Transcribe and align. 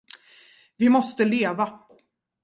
Vi 0.77 0.89
måste 0.89 1.25
leva. 1.25 1.79